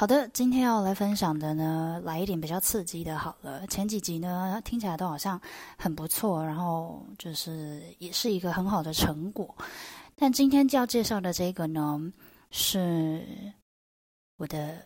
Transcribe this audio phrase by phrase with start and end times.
[0.00, 3.18] 好的，今天要来分享的呢，来一点比较刺激的。
[3.18, 5.38] 好了，前几集呢听起来都好像
[5.76, 9.54] 很不错，然后就是也是一个很好的成果。
[10.16, 12.00] 但今天就要介绍的这个呢，
[12.50, 13.22] 是
[14.38, 14.78] 我的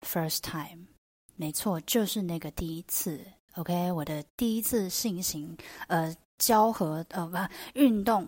[0.00, 0.86] first time，
[1.34, 3.20] 没错，就是那个第一次。
[3.56, 5.54] OK，我的第一次性行
[5.86, 7.36] 呃交合呃不
[7.78, 8.26] 运动，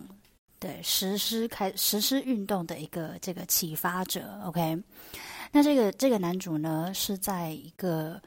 [0.59, 4.39] 对，实施开实施运动的一个这个启发者。
[4.45, 4.79] OK。
[5.51, 8.21] 那这个这个男主呢，是在一个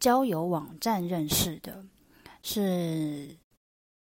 [0.00, 1.84] 交友网站认识的，
[2.42, 3.36] 是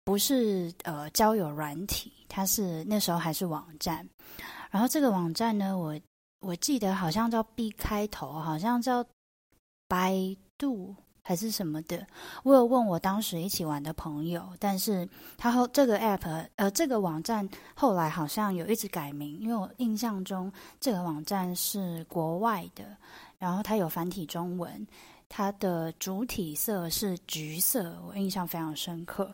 [0.03, 2.11] 不是呃交友软体？
[2.29, 4.07] 他是那时候还是网站。
[4.69, 5.99] 然后这个网站呢，我
[6.39, 9.05] 我记得好像叫 B 开头，好像叫
[9.87, 10.15] 百
[10.57, 10.95] 度。
[11.23, 12.05] 还是什么的，
[12.43, 15.07] 我有问我当时一起玩的朋友，但是
[15.37, 22.97] 他后这个 app 呃这个网站后来好像有一直改名，因为我印象中这个网站是国外的，
[23.37, 24.85] 然后它有繁体中文，
[25.29, 29.33] 它的主体色是橘色，我印象非常深刻。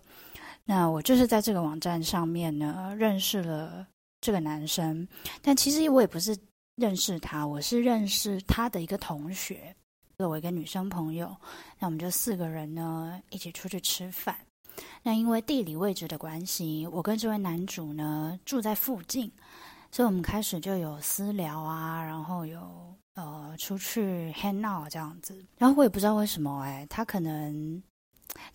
[0.65, 3.87] 那我就是在这个网站上面呢认识了
[4.19, 5.07] 这个男生，
[5.41, 6.37] 但其实我也不是
[6.75, 9.73] 认识他，我是认识他的一个同学。
[10.25, 11.37] 我一个女生朋友，
[11.77, 14.35] 那我们就四个人呢一起出去吃饭。
[15.03, 19.31] 那因为地理位置的关系，我跟这位男主呢住在附近，
[19.91, 25.45] 所以我们开始就有私聊啊，然后有呃出去 hang out 这样子。
[25.55, 27.83] 然后我也不知道为什么哎，他可能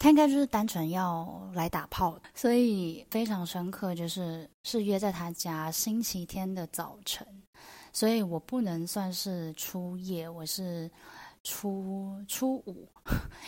[0.00, 7.24] 他应该就是单纯要来打炮，所以非常深刻，就是是约在他家星期天的早晨，
[7.92, 10.91] 所以我不能算是初夜，我是。
[11.44, 12.88] 初初五，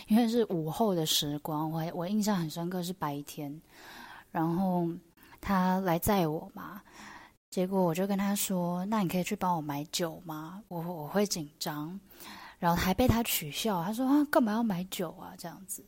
[0.09, 3.61] 因为是午后的时光，我我印象很深刻是白天，
[4.31, 4.89] 然后
[5.41, 6.83] 他来载我嘛，
[7.51, 10.63] 结果我就跟他说：“那你可以去帮我买酒吗？
[10.69, 11.99] 我我会紧张。”
[12.59, 15.35] 然后还被他取笑，他说：“啊，干嘛要买酒啊？
[15.37, 15.85] 这样子。”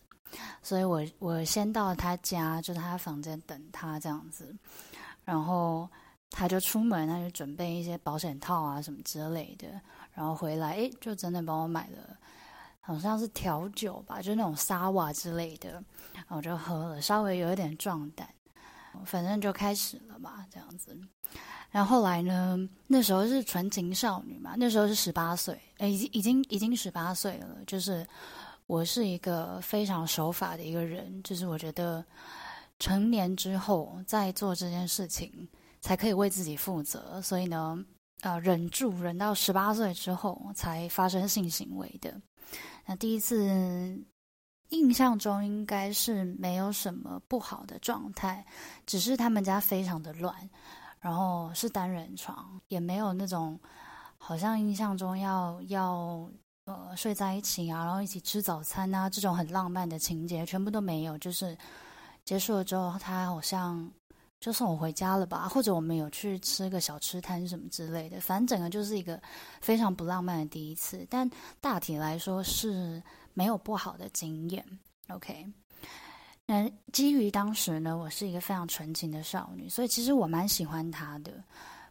[0.62, 4.54] 所以我我先到他家，就是他房间等他这样子，
[5.24, 5.88] 然后
[6.30, 9.68] 他就出门，他就准备一些保险套啊什么之类的。
[10.16, 12.16] 然后回来，诶，就真的帮我买了，
[12.80, 15.72] 好像是调酒吧，就那种沙瓦之类的，
[16.14, 18.26] 然后我就喝了，稍微有一点壮胆，
[19.04, 20.98] 反正就开始了嘛，这样子。
[21.70, 28.06] 然后后来呢，那时候是纯情少女嘛，那时候是十八岁，诶，已经已经已经十八岁了，就是
[28.66, 32.02] 我是一个非常守法的一个人，就是我觉得
[32.78, 35.46] 成年之后再做这件事情，
[35.82, 37.84] 才可以为自己负责，所以呢。
[38.22, 42.20] 呃，忍住，忍到十八岁之后才发生性行为的。
[42.86, 44.02] 那第一次
[44.70, 48.44] 印象中应该是没有什么不好的状态，
[48.86, 50.34] 只是他们家非常的乱，
[50.98, 53.60] 然后是单人床，也没有那种
[54.16, 56.28] 好像印象中要要
[56.64, 61.18] 呃睡在一起啊，然后一起吃早餐啊这种很浪漫的情节，全部都没有。
[61.18, 61.56] 就是
[62.24, 63.88] 结束了之后，他好像。
[64.38, 69.20] 就送我回家了吧，或者我们有去吃个小吃摊什么之类的，反正整个就是一个
[69.60, 71.06] 非常不浪漫的第一次。
[71.10, 71.28] 但
[71.60, 73.02] 大体来说是
[73.32, 74.64] 没有不好的经验。
[75.08, 75.44] OK，
[76.44, 81.32] 那基于当时呢，我是一个非常纯情的少女，所以其实我蛮喜欢他的。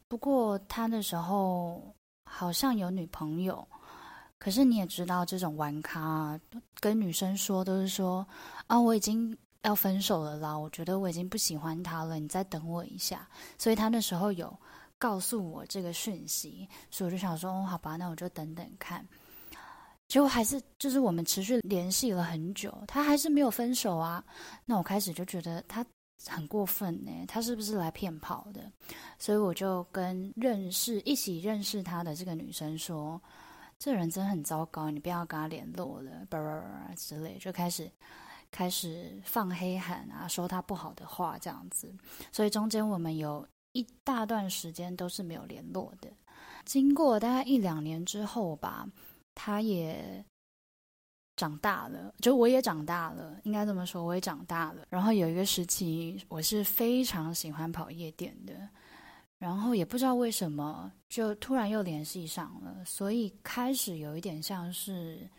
[0.07, 1.93] 不过他那时候
[2.25, 3.67] 好像有女朋友，
[4.37, 6.39] 可是你也知道，这种玩咖
[6.79, 8.25] 跟女生说都是说
[8.67, 9.35] 啊，我已经。
[9.65, 10.57] 要分手了啦！
[10.57, 13.27] 我觉得我已经不喜欢他了，你再等我一下。
[13.57, 14.55] 所以他那时候有
[14.99, 19.05] 告诉我这个讯息，所以我就想说，哦，好吧，那我就等等看。
[20.07, 24.23] 结果还是就是我们持续联系了很久，他还是没有分手啊。
[24.65, 25.83] 那我开始就觉得他
[26.27, 28.71] 很过分呢，他是不是来骗跑的？
[29.17, 33.19] 所以我就跟认识一起认识他的这个女生说，
[33.79, 36.11] 这人真的很糟糕，你不要跟他联络了，
[36.95, 37.89] 之类，就开始。
[38.51, 41.93] 开始放黑函啊，说他不好的话这样子，
[42.31, 46.09] 所以中间我们有一大段时间都是没有联络的。
[46.63, 48.87] 经过大概一两年之后吧，
[49.33, 50.23] 他也
[51.35, 54.85] 长大了，就我也长大了，应该这么说，我也长大了。
[54.89, 58.53] 然后有一个时期，我是非常喜欢跑夜店的，
[59.37, 65.29] 然后也不知道为什么，就突然又联系上了，所以开始有一点像是。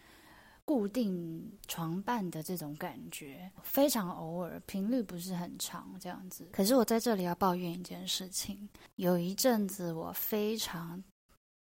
[0.66, 6.48] 固定床伴的这种感觉非常偶尔，频率不是很长，这样子。
[6.52, 11.00] 可是我在这里要抱怨一件事情，有一阵子我非常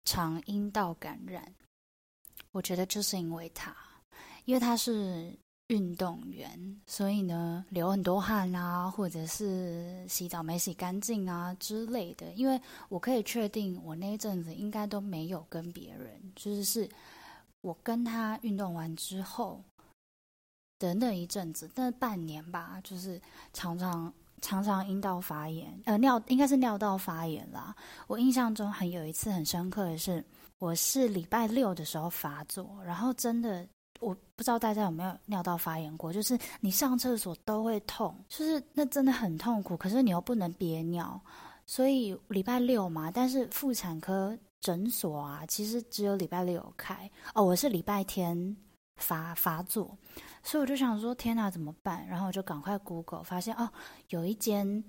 [0.05, 1.53] 常阴道感染，
[2.53, 3.77] 我觉得就是因为他，
[4.44, 5.37] 因为他是
[5.67, 12.33] 运动员，所以呢，流很多汗啊，或者是洗澡没洗干净啊之类的。
[12.35, 16.88] 因为我可以确定，我那一阵子应该都没有跟别人，就是是
[17.67, 19.61] 我跟他运动完之后
[20.79, 23.21] 的那一阵子，那半年吧，就是
[23.53, 27.75] 常常常常阴道发炎，呃，尿应该是尿道发炎啦。
[28.07, 30.25] 我印象中很有一次很深刻的是，
[30.59, 33.67] 我是礼拜六的时候发作，然后真的。
[33.99, 39.75] 我不知道大家有没有尿道发炎过，就是你上厕所都会痛，就是那真的很痛苦。
[39.75, 41.19] 可是你又不能憋尿，
[41.65, 47.11] 所以礼拜六嘛，但是妇产科诊所啊，其实只有礼拜六有开。
[47.35, 48.56] 哦，我是礼拜天
[48.97, 49.97] 发发作，
[50.43, 52.06] 所以我就想说，天哪，怎么办？
[52.06, 53.70] 然后我就赶快 Google，发现哦，
[54.08, 54.85] 有一间。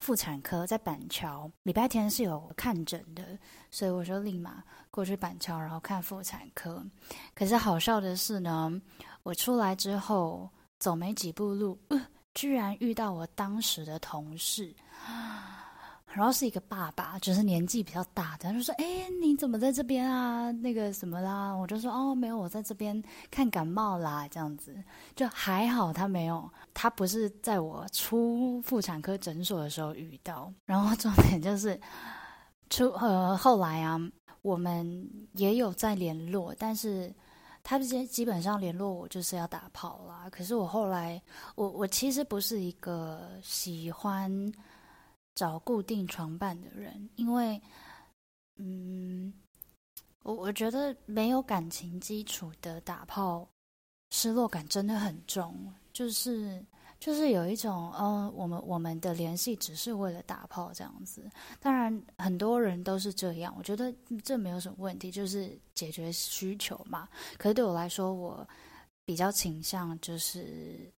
[0.00, 3.36] 妇产科在板桥，礼拜天是有看诊的，
[3.68, 4.62] 所以我就立马
[4.92, 6.80] 过去板桥，然后看妇产科。
[7.34, 8.80] 可是好笑的是呢，
[9.24, 10.48] 我出来之后
[10.78, 12.00] 走没几步路，呃，
[12.34, 14.72] 居然遇到我当时的同事。
[16.18, 20.50] 然后是一个爸爸，就是年纪比较大的，他就说：“哎，你怎么在这边啊？
[20.50, 23.00] 那个什么啦？”我就说：“哦，没有，我在这边
[23.30, 24.74] 看感冒啦。”这样子
[25.14, 30.52] 就还好，他没有，他不是在我出妇产科诊所的时候遇到。
[30.66, 31.80] 然后重点就是
[32.68, 33.96] 出呃后来啊，
[34.42, 37.14] 我们也有在联络，但是
[37.62, 40.28] 他基基本上联络我就是要打炮啦。
[40.32, 41.22] 可是我后来，
[41.54, 44.52] 我我其实不是一个喜欢。
[45.38, 47.62] 找固定床伴的人，因为，
[48.56, 49.32] 嗯，
[50.24, 53.48] 我我觉得没有感情基础的打炮，
[54.10, 56.60] 失落感真的很重，就是
[56.98, 61.30] 就是有一种，呃，我们我们的联系只是为了打炮这样子。
[61.60, 63.94] 当然，很多人都是这样，我觉得
[64.24, 67.08] 这没有什么问题，就是解决需求嘛。
[67.38, 68.44] 可是对我来说，我
[69.04, 70.92] 比较倾向就是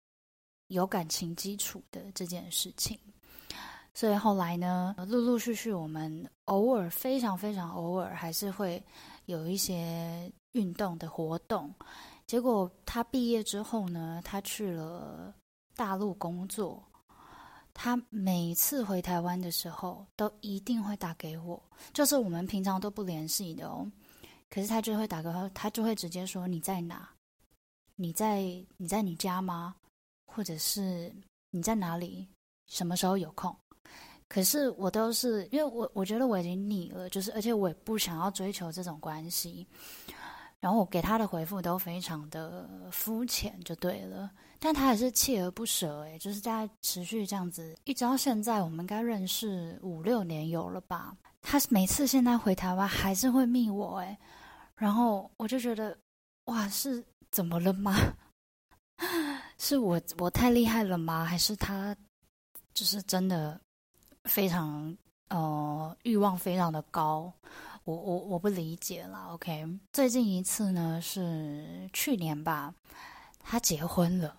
[0.68, 2.98] 有感情基础的这件事情。
[3.94, 8.82] 所以后来呢，陆陆续续，我们偶尔非常非常偶尔，还是会
[9.26, 11.74] 有一些运动的活动。
[12.26, 15.34] 结果他毕业之后呢，他去了
[15.76, 16.82] 大陆工作。
[17.72, 21.62] 他每次回台湾的时候，都一定会打给我，
[21.94, 23.90] 就是我们平常都不联系的哦。
[24.50, 27.10] 可是他就会打给我，他就会直接说：“你在哪？
[27.96, 28.42] 你在
[28.76, 29.76] 你在你家吗？
[30.26, 31.14] 或者是
[31.52, 32.28] 你在哪里？
[32.70, 33.54] 什么时候有空？”
[34.30, 39.68] 可是我都是因为我我觉得我已经腻了，就是而且我也不想要追求这种关系，
[40.60, 44.30] 然后我给他的回复都非常的肤浅，就对了。
[44.60, 51.16] 但他还是锲而不舍，哎，就是在持续这样子，一直到现在，我们应该认识五六年有了吧？
[51.42, 54.16] 他每次现在回台湾还是会密我，哎，
[54.76, 55.98] 然后我就觉得，
[56.46, 57.96] 哇，是怎么了吗？
[59.58, 61.26] 是我我太厉害了吗？
[61.26, 61.96] 还是他
[62.80, 63.60] 就是真的？
[64.24, 64.98] 非常
[65.28, 67.30] 呃欲望非常的高，
[67.84, 69.28] 我我我不理解啦。
[69.32, 72.74] OK，最近一次呢是去年吧，
[73.40, 74.34] 他结婚了，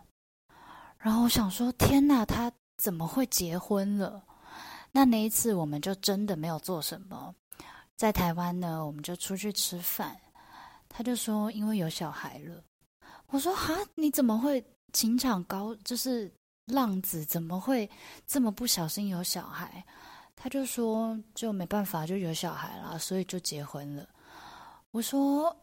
[0.97, 4.25] 然后我想说天呐，他怎么会结婚了？
[4.91, 7.35] 那那一次我们就真的没有做什么，
[7.97, 10.19] 在台湾呢，我们就出去吃饭，
[10.89, 12.65] 他就说因为有小孩了，
[13.29, 14.65] 我说哈，你怎么会
[14.95, 15.75] 情场高？
[15.85, 16.33] 就是。
[16.71, 17.89] 浪子怎么会
[18.27, 19.85] 这么不小心有小孩？
[20.35, 24.09] 他就说就没办法，就有小孩了，所以就结婚了。
[24.91, 25.55] 我说，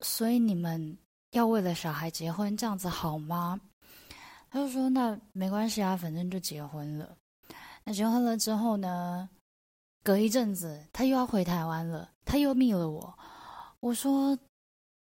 [0.00, 0.96] 所以你们
[1.32, 3.60] 要为了小孩结婚，这样子好吗？
[4.48, 7.14] 他就说那没关系啊，反正就结婚了。
[7.84, 9.28] 那结婚了之后呢，
[10.02, 13.18] 隔一阵子他又要回台湾了，他又密了我。
[13.80, 14.38] 我说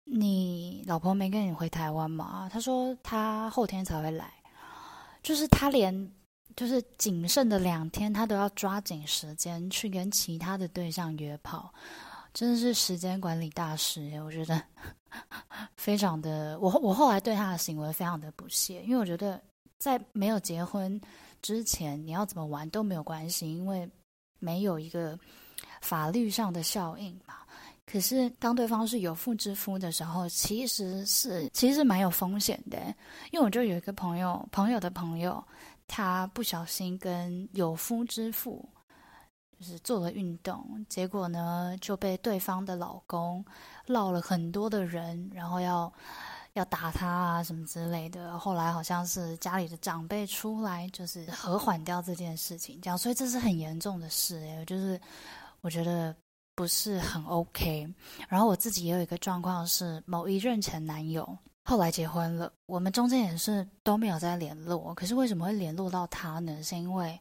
[0.03, 2.49] 你老婆没跟你回台湾吗？
[2.51, 4.33] 他说他后天才会来。
[5.25, 5.91] 就是他连
[6.55, 11.73] 就是仅剩的两天，他都要抓紧时间去跟其他的对象约炮，
[12.31, 14.21] 真的是时间管理大师耶。
[14.21, 14.61] 我觉得
[15.77, 19.41] 非常的，我我后来对他的行为非常的不屑，因为我觉得
[19.79, 21.01] 在没有结婚
[21.41, 23.89] 之前，你要怎么玩都没有关系，因为
[24.37, 25.19] 没有一个
[25.81, 27.33] 法律上的效应嘛。
[27.85, 32.77] 可是，当对方是有妇之夫的时候，其实是其实蛮有风险的。
[33.31, 35.41] 因为我就有一个朋友，朋友的朋友，
[35.87, 38.67] 他不小心跟有夫之妇
[39.59, 43.45] 就是做了运动，结果呢就被对方的老公
[43.85, 45.93] 绕了很多的人，然后要
[46.53, 48.37] 要打他啊什么之类的。
[48.39, 54.39] 后来好像是家里的长辈出来，就是和缓掉这件事情，这样，所以这是很严重的事。
[54.39, 54.99] 哎，就是
[55.61, 56.15] 我觉得。
[56.55, 57.85] 不是很 OK，
[58.29, 64.93] 然后我自己也有一个状况是，某一任前男友，后来结婚了，我们中间也是都没有再联络。
[64.95, 66.63] 可是为什么会联络到他呢？
[66.63, 67.19] 是因为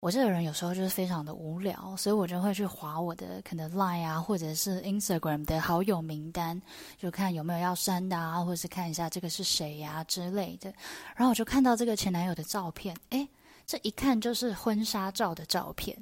[0.00, 6.60] 我这个人有时候就是非常的无聊，所以我就会去划我的可能 Line 啊，或者是 Instagram 的好友名单，
[6.98, 10.72] 就看有没有要删的啊，或者是看一下这个是谁呀、之类的。
[11.14, 13.28] 然后我就看到这个前男友的照片，诶，
[13.66, 15.96] 这一看就是婚纱照的照片，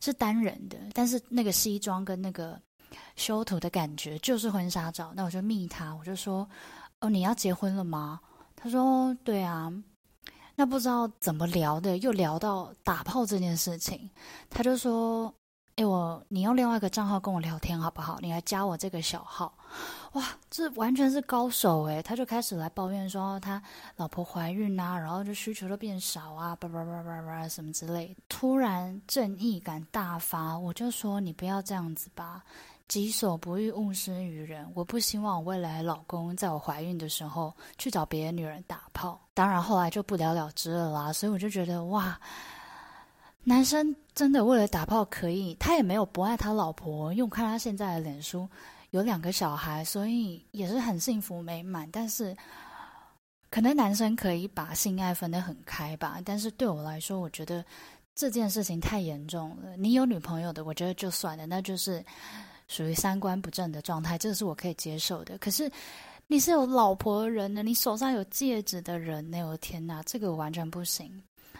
[0.00, 2.60] 是单人的，但是那个西装跟那个
[3.16, 5.12] 修图的感觉就是婚纱照。
[5.14, 6.48] 那我就密他，我就说。
[7.00, 8.18] 哦，你要结婚了吗？
[8.56, 9.72] 他说：“对啊。”
[10.56, 14.10] 那不知道怎么聊的，又聊到打炮这件事情。
[14.50, 15.32] 他就说
[15.78, 18.18] ：“哎，我你用另外一个账号跟我聊天好不好？
[18.20, 19.54] 你来加我这个小号。”
[20.14, 22.02] 哇，这完全是高手诶。
[22.02, 23.62] 他就开始来抱怨说他
[23.94, 28.16] 老婆怀孕啊，然后就需求都变少啊，叭叭叭叭叭什么之类。
[28.28, 32.42] 突然正义感大发，我就说：“你不要这样子吧。”
[32.88, 34.68] 己所不欲，勿施于人。
[34.74, 39.20] 我不希望我未来老公在我怀孕的时候去找别的女人打炮。
[39.32, 41.12] 当然，后来就不了了之了啦。
[41.12, 42.18] 所以我就觉得，哇，
[43.48, 48.46] 男生真的为了打炮可以，他也没有不爱他老婆，因为我看他现在的脸书
[48.90, 51.90] 有两个小孩，所以也是很幸福美满。
[51.90, 52.36] 但是，
[53.50, 56.20] 可能男生可以把性爱分得很开吧。
[56.22, 57.64] 但是对我来说，我觉得
[58.14, 59.74] 这件事情太严重了。
[59.78, 62.04] 你有女朋友的，我觉得就算了，那就是。
[62.70, 65.38] 属于三观不正的状态，这个是我可以接受的。
[65.38, 65.72] 可是
[66.26, 71.10] 你是有老婆的人呢，你手上有戒指的人呢，我的天哪，这个完全不行。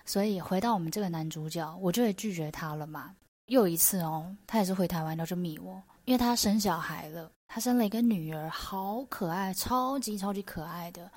[0.08, 3.14] 所以回到我们这个男主角，我就会拒绝他了嘛。
[3.48, 11.10] 又一次哦，他也是回台湾，然后就密我，因为他生小孩了，他生了一个女儿，好可爱，超级超级可爱的。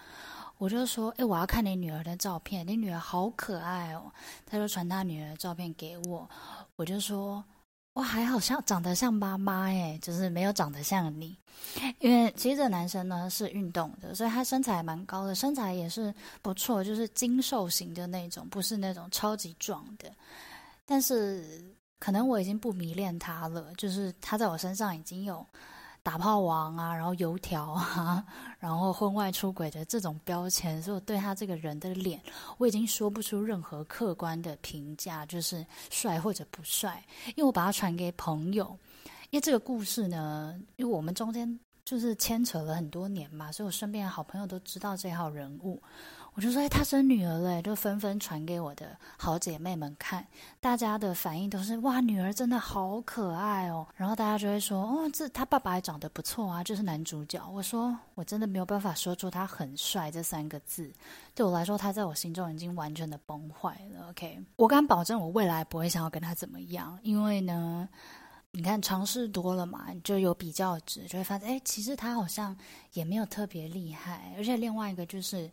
[0.58, 4.12] 我就说，诶，我要看你女儿的照片，你女儿好可爱哦。
[4.46, 6.30] 他就传他女儿的照片给我，
[6.76, 7.42] 我就说。
[8.02, 11.38] 我，还好像长得像妈妈诶，就是没有长得像你。
[12.00, 20.12] 因为其实这男生呢是运动的，所以他身材蛮高的，身材也是不错，就是精瘦型的那种，不是那种超级壮的。
[20.84, 21.64] 但是
[22.00, 25.46] 可能我已经不迷恋他了，就是他在我身上已经有。
[26.04, 28.26] 打炮王啊，然后油条啊，
[28.58, 32.20] 然后婚外出轨的这种标签，所以我对他这个人的脸，
[32.58, 37.04] 我已经说不出任何客观的评价，就是帅或者不帅，
[37.36, 38.78] 因为我把他传给朋友，
[39.30, 45.82] 因为这个故事呢，因为我们中间就是牵扯了很多年嘛，所以我身边的好朋友都知道这号人物。
[46.42, 50.26] 我就说，哎，他生女儿了，就纷纷传给我的好姐妹们看。
[50.60, 53.88] 大家的反应都是，哇，女儿真的好可爱哦。
[53.96, 57.40] 然后大家就会说，哦，这他爸爸还长得不错啊，就是男主角。
[57.54, 60.92] 我说，我真的没有办法说出他很帅这三个字。
[61.36, 64.10] 对我来说，他在我心中已经完全的崩坏了。
[64.10, 67.88] OK，我敢保证，我未来不会想要跟他怎么样，因为呢，
[68.50, 72.58] 你看尝试多了嘛，就有比较值，就会发现，哎，其实他好像
[72.94, 74.34] 也没有特别厉害。
[74.38, 75.48] 而且另外一个就是。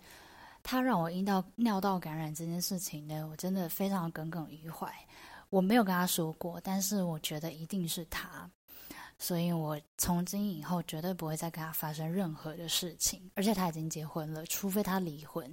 [0.71, 4.87] 他让我阴道尿道感染这件事情呢，我真的非常耿耿于怀。
[5.49, 8.47] 我没有跟他说过，但是我觉得一定是他，
[9.19, 13.31] 所以我从今以后绝对不会再跟他发生任何的事情。
[13.35, 15.51] 而且他已经结婚了，除非他离婚。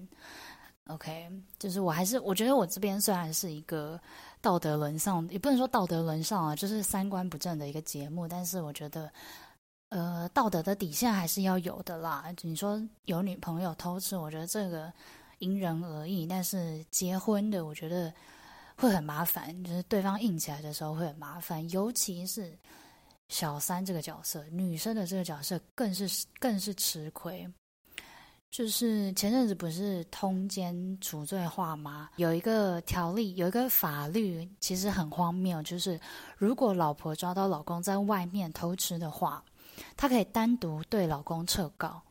[0.87, 3.97] OK，就是我还是我觉得我这边虽然是一个
[4.41, 9.09] 道德沦丧，也不能说道德沦丧啊，就是三观不正的一个节目，但是我觉得。
[9.89, 12.25] 呃，道德的底线还是要有的啦。
[12.41, 14.91] 你说有女朋友偷吃，我觉得这个
[15.39, 16.25] 因人而异。
[16.25, 18.11] 但是结婚的，我觉得
[18.75, 21.69] 会很麻烦，就是对方硬起来的时候会很麻烦。
[21.69, 22.57] 尤其是
[23.29, 27.47] 小三这个角色，女生的这个角色更是更是吃亏。
[28.49, 32.09] 就是前阵子不是通奸除罪化吗？
[32.15, 35.97] 有一个条例，有一个法律，其实很荒谬，就是
[36.37, 39.41] 如果老婆抓到老公在外面偷吃的话。
[39.95, 42.01] 她可以单独对老公撤告，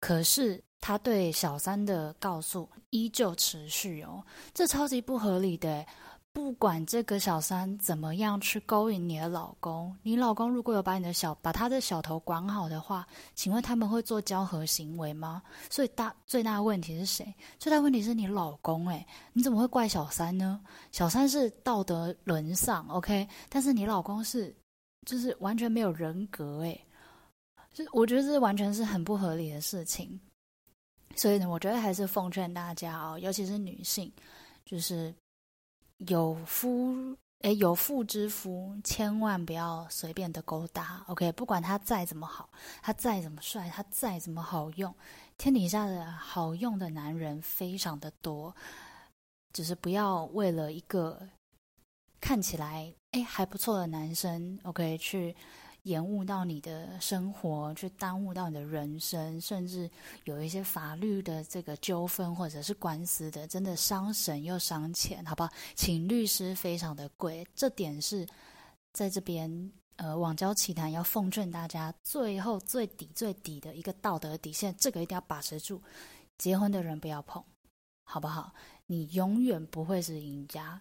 [0.00, 5.84] 可是她对小三的告诉依旧持续哦，这超级不合理的。
[6.30, 15.42] 不管这个小三怎么样去勾引你的老公，你老公如果有把你的小把他的小头管好的话，请问他们会做交合行为吗？
[15.68, 17.34] 所以大最大的问题是谁？
[17.58, 20.60] 最大问题是你老公诶，你怎么会怪小三呢？
[20.92, 24.54] 小三是道德沦丧，OK，但是你老公是
[25.06, 26.86] 就是完全没有人格诶。
[27.78, 30.18] 就我觉得这完全是很不合理的事情，
[31.14, 34.12] 所以呢，我觉得还是奉劝大家哦，尤其是女性，
[34.64, 35.14] 就是
[35.98, 41.04] 有夫诶有妇之夫，千万不要随便的勾搭。
[41.06, 42.50] OK，不管他再怎么好，
[42.82, 44.92] 他再怎么帅，他再怎么好用，
[45.36, 48.52] 天底下的好用的男人非常的多，
[49.52, 51.28] 只是不要为了一个
[52.20, 55.36] 看起来诶还不错的男生，OK 去。
[55.88, 59.90] 延误到你的生活，去耽误到你的人生，甚至
[60.24, 65.50] 有一些法律的这个纠纷或者是官司的，真的伤神又伤钱，好不好？
[65.74, 68.26] 请律师非常的贵，这点是
[68.92, 75.80] 在这边呃网交奇谈要奉劝大家，最后最底最底的一个道德底线，这个一定要把持住，
[76.36, 77.42] 结婚的人不要碰，
[78.04, 78.52] 好不好？
[78.86, 80.80] 你永远不会是赢家。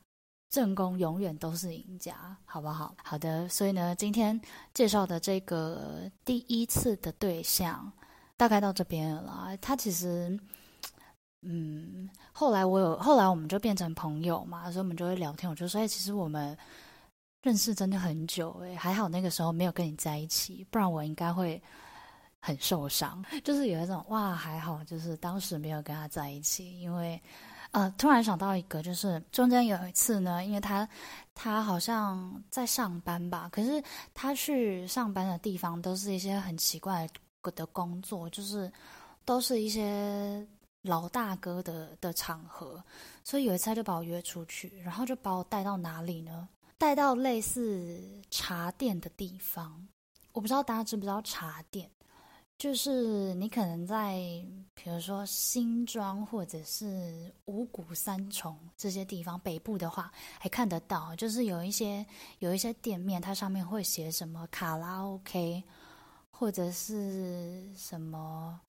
[0.49, 2.95] 正宫永远都是赢家，好不好？
[3.03, 4.39] 好的，所以呢，今天
[4.73, 7.91] 介绍的这个第一次的对象，
[8.37, 9.57] 大概到这边了。
[9.61, 10.39] 他其实，
[11.41, 15.49] 嗯，后来我有，后来我们就变成朋友嘛，所以我们就会聊天。
[15.49, 16.57] 我就说，哎，其实我们
[17.41, 21.61] 认识真的很久，哎，还好那个时候没有跟你在一起，不然我应该会
[22.39, 23.21] 很受伤。
[23.43, 27.21] 就是有一种哇，还好，就是当时没有跟他在一起，因为。
[27.77, 30.89] 呃，突然想到一个，就是中间有一次呢，因为他
[31.35, 33.83] 他好像在上班吧，可是
[34.15, 37.07] 他去上班的地方都是一些很奇怪
[37.53, 38.71] 的工作，就是
[39.25, 40.43] 都是一些
[40.81, 42.83] 老大哥的的场合，
[43.23, 46.49] 所以有一次他就把我约出去，然后就把我带到哪里呢？
[46.79, 49.87] 带到类似茶店的地方，
[50.31, 51.87] 我不知道大家知不知道茶店。
[52.57, 54.17] 就是你可能在，
[54.73, 62.03] 比如说新庄或者是五谷三重这些地方，北部的话还看得到，就是有一些
[62.39, 65.63] 有一些店面，它上面会写什么卡拉 OK，
[66.31, 68.59] 或者是什么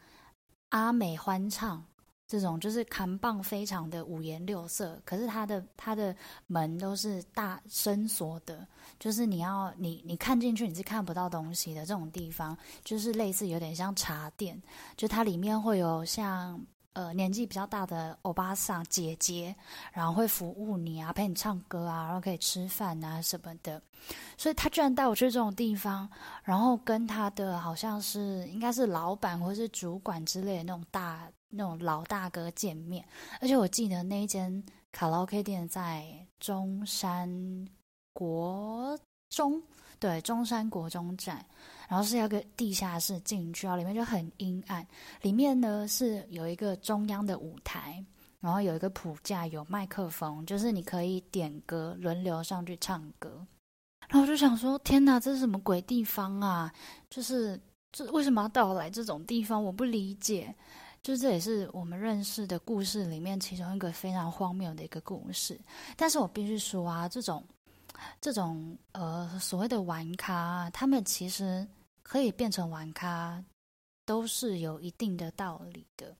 [0.68, 1.82] 阿美欢唱。
[2.28, 6.14] 这种就是扛棒非常的五颜六色，可是它的它的
[6.46, 8.68] 门都是大深锁的，
[9.00, 12.54] 就是你要你你看进去你是看不到东西的这种地方，
[12.84, 14.62] 就是类似有点像茶店，
[14.94, 16.60] 就它里面会有像
[16.92, 19.56] 呃年纪比较大的欧巴桑姐姐，
[19.90, 23.80] 然后会服务你啊，陪你唱歌啊，然后可以吃饭啊什么的，
[24.36, 26.06] 所以他居然带我去这种地方，
[26.44, 31.26] 然后跟他的好像是应该是老板或是主管之类的那种大。
[31.48, 33.04] 那种老大哥见面，
[33.40, 34.62] 而且我记得那一间
[34.92, 36.04] 卡拉 OK 店在
[36.38, 37.28] 中山
[38.12, 38.98] 国
[39.30, 39.62] 中，
[39.98, 41.44] 对，中山国中站，
[41.88, 44.86] 然后是要个地下室进去啊，里面就很阴暗，
[45.22, 48.04] 里面呢是有一个中央的舞台，
[48.40, 53.46] 然后有一个谱架，有麦克风，就是你可以点歌，轮流上去唱歌。
[54.08, 56.72] 然后我就想说，天哪，这是什么鬼地方啊？
[57.10, 57.60] 就是
[57.92, 59.62] 这为什么要带我来这种地方？
[59.62, 60.54] 我不理解。
[61.02, 65.58] 就这也是我们认识的故事里面其中一个非常荒谬的一个故事，
[65.96, 67.42] 但是我必须说啊，这种
[68.20, 71.66] 这种呃所谓的玩咖，他们其实
[72.02, 73.42] 可以变成玩咖，
[74.04, 76.14] 都是有一定的道理的，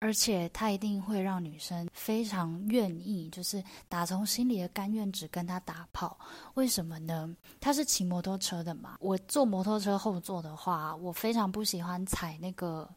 [0.00, 6.18] 而且他一定会让女生非常愿意，就是打从心里的甘愿只跟他打炮。
[6.54, 7.36] 为什么呢？
[7.60, 12.88] 他是骑摩托车的嘛，我坐摩托车后座的话，我非常不喜欢踩那个。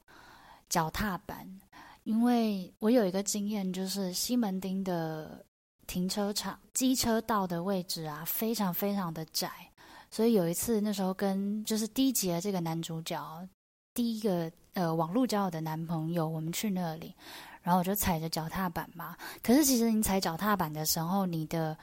[0.70, 1.48] 脚踏板，
[2.04, 5.46] 因为我有一个经验，就是西门町的
[5.88, 9.50] 停车场机车道的位置啊，非常非常的窄，
[10.10, 13.48] 所以有一次那时候跟就是第一集的这个男主角，
[13.94, 17.16] 第一个呃网络交友的男朋友，我们去那里，
[17.62, 21.78] 然后我就踩着脚踏板嘛，可是其实你踩脚踏板的时候，你的。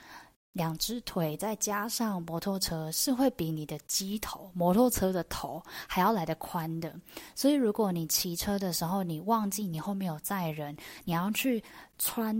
[0.52, 6.94] 两只腿再加上摩托车是会比你的机头、摩托车的头还要来得宽的，
[7.34, 11.62] 所以如果你骑车的时候你忘记你后面有载人，你要去
[11.98, 12.36] 穿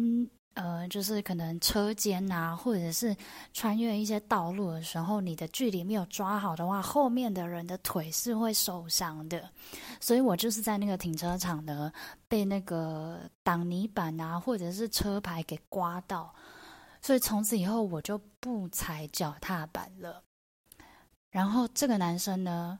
[0.55, 3.17] 呃，就是可能车间啊，或者是
[3.55, 9.49] 穿越一些道路的时候，你的距离没有抓好的话，后面的人的腿是会受伤的。
[9.99, 11.91] 所以我就是在那个停车场呢，
[12.29, 16.31] 被那个挡泥板啊，或者是车牌给刮到。
[17.03, 20.23] 所以从此以后我就不踩脚踏板了。
[21.31, 22.79] 然后这个男生呢，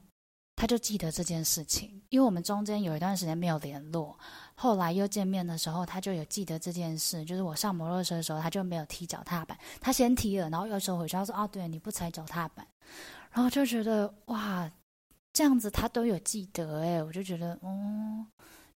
[0.55, 4.17] 他就记得这件事情，因为我们中间有一段时间没有联络，
[4.55, 7.25] 后来又见面的时候，他就有记得这件事。
[7.25, 11.13] 就是我上摩托车的时候，他就没有踢脚踏板，他先踢了，然后又收回去。
[11.13, 12.65] 他说：“哦，对，你不踩脚踏板。”
[13.33, 14.71] 然后就觉得哇，
[15.33, 18.23] 这样子他都有记得哎，我就觉得哦，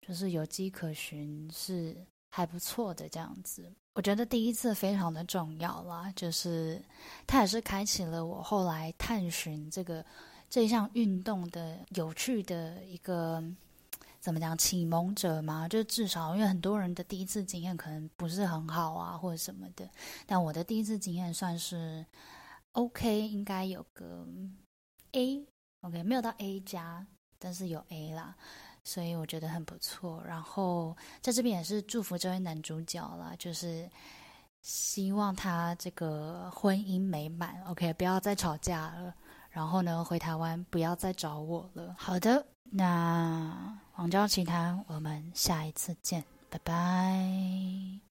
[0.02, 1.94] 就是有迹可循，是
[2.36, 3.72] 还不错的这样子。
[3.94, 6.84] 我觉得第一次非常的重要啦，就是
[7.26, 10.06] 它也是开启了我后来探寻这个
[10.50, 13.42] 这一项运动的有趣的一个
[14.20, 19.90] 怎么讲启蒙者嘛，就至少因为很多人的第一次经验可能不是很好啊，或者什么的，
[20.26, 22.06] 但我的第一次经验算是
[22.74, 24.28] OK，应该有个
[25.14, 27.08] A，OK，没有到 A 加，
[27.40, 28.36] 但是有 A 啦。
[28.88, 33.90] 所以我觉得很不错，然后在这边也是祝福这位男主角啦，就是
[34.62, 39.14] 希望他这个婚姻美满，OK，不要再吵架了，
[39.50, 41.96] 然后呢，回台湾不要再找我了。
[41.98, 48.05] 好的，那《王昭奇谈》，我们下一次见，拜拜。